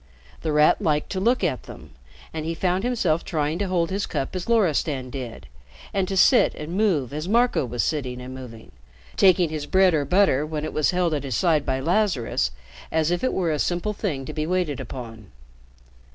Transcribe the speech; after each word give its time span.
The 0.41 0.51
Rat 0.51 0.81
liked 0.81 1.11
to 1.11 1.19
look 1.19 1.43
at 1.43 1.61
them, 1.69 1.91
and 2.33 2.43
he 2.43 2.55
found 2.55 2.83
himself 2.83 3.23
trying 3.23 3.59
to 3.59 3.67
hold 3.67 3.91
his 3.91 4.07
cup 4.07 4.35
as 4.35 4.49
Loristan 4.49 5.11
did, 5.11 5.45
and 5.93 6.07
to 6.07 6.17
sit 6.17 6.55
and 6.55 6.75
move 6.75 7.13
as 7.13 7.29
Marco 7.29 7.65
was 7.67 7.83
sitting 7.83 8.19
and 8.19 8.33
moving 8.33 8.71
taking 9.15 9.49
his 9.49 9.67
bread 9.67 9.93
or 9.93 10.03
butter, 10.03 10.43
when 10.43 10.65
it 10.65 10.73
was 10.73 10.89
held 10.89 11.13
at 11.13 11.23
his 11.23 11.37
side 11.37 11.67
by 11.67 11.79
Lazarus, 11.79 12.49
as 12.91 13.11
if 13.11 13.23
it 13.23 13.31
were 13.31 13.51
a 13.51 13.59
simple 13.59 13.93
thing 13.93 14.25
to 14.25 14.33
be 14.33 14.47
waited 14.47 14.79
upon. 14.79 15.27